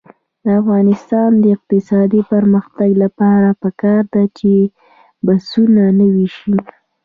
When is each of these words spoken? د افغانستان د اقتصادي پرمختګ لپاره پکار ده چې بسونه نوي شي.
د 0.43 0.45
افغانستان 0.61 1.29
د 1.43 1.45
اقتصادي 1.55 2.21
پرمختګ 2.33 2.89
لپاره 3.03 3.47
پکار 3.63 4.01
ده 4.13 4.23
چې 4.37 4.51
بسونه 5.25 5.83
نوي 5.99 6.27
شي. 6.37 6.55